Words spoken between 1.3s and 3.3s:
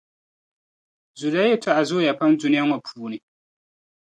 yɛltͻŋa zooya pam dunia ŋͻ puuni.